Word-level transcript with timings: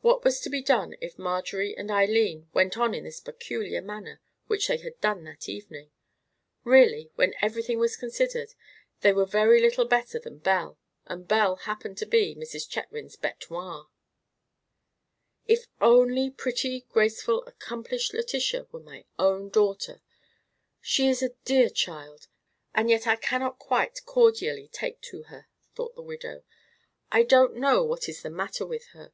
What 0.00 0.22
was 0.24 0.38
to 0.40 0.48
be 0.48 0.62
done 0.62 0.94
if 1.00 1.18
Marjorie 1.18 1.76
and 1.76 1.90
Eileen 1.90 2.48
went 2.54 2.78
on 2.78 2.94
in 2.94 3.02
this 3.02 3.18
peculiar 3.18 3.82
manner 3.82 4.20
which 4.46 4.68
they 4.68 4.76
had 4.76 4.98
done 5.00 5.24
that 5.24 5.48
evening? 5.48 5.90
Really, 6.62 7.10
when 7.16 7.34
everything 7.42 7.80
was 7.80 7.96
considered, 7.96 8.54
they 9.00 9.12
were 9.12 9.26
very 9.26 9.60
little 9.60 9.84
better 9.86 10.20
than 10.20 10.38
Belle, 10.38 10.78
and 11.06 11.26
Belle 11.26 11.56
happened 11.56 11.98
to 11.98 12.06
be 12.06 12.36
Mrs. 12.36 12.68
Chetwynd's 12.70 13.16
bête 13.16 13.50
noire. 13.50 13.88
"If 15.48 15.66
only 15.80 16.30
pretty, 16.30 16.82
graceful, 16.92 17.44
accomplished 17.44 18.14
Letitia 18.14 18.68
were 18.70 18.80
my 18.80 19.04
own 19.18 19.48
daughter! 19.50 20.00
She 20.80 21.08
is 21.08 21.22
a 21.22 21.34
dear 21.44 21.68
child, 21.68 22.28
and 22.72 22.88
yet 22.88 23.08
I 23.08 23.16
cannot 23.16 23.58
quite 23.58 24.04
cordially 24.06 24.68
take 24.68 25.00
to 25.02 25.24
her," 25.24 25.48
thought 25.74 25.96
the 25.96 26.02
widow. 26.02 26.44
"I 27.10 27.24
don't 27.24 27.56
know 27.56 27.82
what 27.82 28.08
is 28.08 28.22
the 28.22 28.30
matter 28.30 28.64
with 28.64 28.86
her. 28.90 29.12